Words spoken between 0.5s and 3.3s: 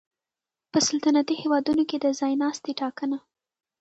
په سلطنتي هېوادونو کې د ځای ناستي ټاکنه